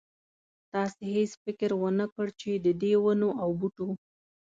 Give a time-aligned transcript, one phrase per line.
[0.71, 3.89] تاسې هېڅ فکر ونه کړ چې ددې ونو او بوټو.